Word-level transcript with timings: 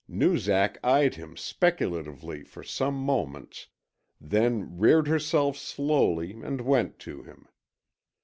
Noozak 0.09 0.79
eyed 0.83 1.13
him 1.13 1.37
speculatively 1.37 2.41
for 2.43 2.63
some 2.63 2.95
moments, 2.95 3.67
then 4.19 4.79
reared 4.79 5.07
herself 5.07 5.55
slowly 5.57 6.31
and 6.41 6.61
went 6.61 6.97
to 7.01 7.21
him. 7.21 7.47